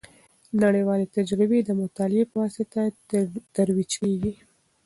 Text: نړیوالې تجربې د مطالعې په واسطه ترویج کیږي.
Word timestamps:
نړیوالې 0.63 1.05
تجربې 1.17 1.59
د 1.63 1.69
مطالعې 1.81 2.25
په 2.31 2.35
واسطه 2.41 2.81
ترویج 3.55 3.91
کیږي. 4.01 4.33